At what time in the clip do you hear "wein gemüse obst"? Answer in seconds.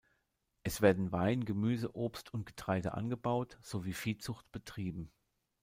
1.11-2.33